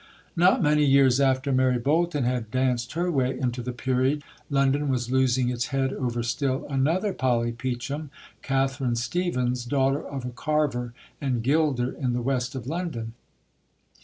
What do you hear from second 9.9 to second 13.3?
of a carver and gilder in the West of London.